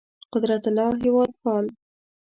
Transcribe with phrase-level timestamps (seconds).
[0.33, 1.65] قدرت الله هېوادپال